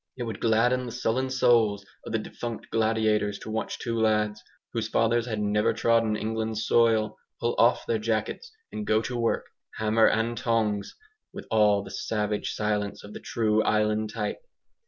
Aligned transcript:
It 0.17 0.23
would 0.23 0.39
'gladden 0.39 0.87
the 0.87 0.91
sullen 0.91 1.29
souls' 1.29 1.85
of 2.07 2.11
the 2.11 2.17
defunct 2.17 2.71
gladiators 2.71 3.37
to 3.37 3.51
watch 3.51 3.77
two 3.77 3.99
lads, 3.99 4.41
whose 4.73 4.87
fathers 4.87 5.27
had 5.27 5.39
never 5.39 5.73
trodden 5.73 6.15
England's 6.15 6.65
soil, 6.65 7.19
pull 7.39 7.53
off 7.59 7.85
their 7.85 7.99
jackets 7.99 8.51
and 8.71 8.87
go 8.87 9.03
to 9.03 9.15
work 9.15 9.45
"hammer 9.75 10.07
and 10.07 10.35
tongs," 10.39 10.95
with 11.31 11.45
all 11.51 11.83
the 11.83 11.91
savage 11.91 12.53
silence 12.55 13.03
of 13.03 13.13
the 13.13 13.19
true 13.19 13.61
island 13.61 14.11
type. 14.11 14.39